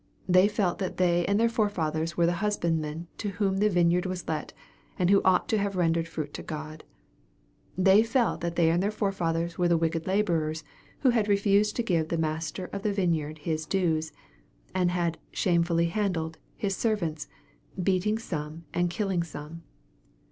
They 0.27 0.47
felt 0.47 0.79
that 0.79 0.97
they 0.97 1.27
and 1.27 1.39
their 1.39 1.47
forefathers 1.47 2.17
were 2.17 2.25
the 2.25 2.41
husbandmen 2.41 3.05
to 3.19 3.29
whom 3.37 3.57
the 3.57 3.69
vineyard 3.69 4.07
was 4.07 4.27
let, 4.27 4.51
and 4.97 5.11
who 5.11 5.21
ought 5.23 5.47
to 5.49 5.59
have 5.59 5.75
rendered 5.75 6.07
fruit 6.07 6.33
to 6.33 6.41
God. 6.41 6.83
They 7.77 8.01
felt 8.01 8.41
that 8.41 8.55
they 8.55 8.71
and 8.71 8.81
their 8.81 8.89
forefathers 8.89 9.59
were 9.59 9.67
the 9.67 9.77
wicked 9.77 10.07
laborers, 10.07 10.63
who 11.01 11.11
had 11.11 11.27
refused 11.27 11.75
to 11.75 11.83
give 11.83 12.07
the 12.07 12.17
Master 12.17 12.67
of 12.73 12.81
the 12.81 12.93
vine 12.93 13.13
yard 13.13 13.37
His 13.37 13.67
dues, 13.67 14.11
and 14.73 14.89
had" 14.89 15.19
shamefully 15.41 15.85
handled" 15.89 16.39
His 16.57 16.75
ser 16.75 16.95
vants," 16.95 17.27
beating 17.89 18.17
some, 18.17 18.65
and 18.73 18.89
killing 18.89 19.21
some." 19.21 19.61